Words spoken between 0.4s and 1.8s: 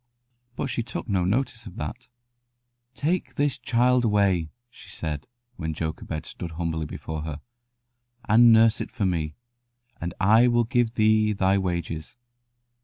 But she took no notice of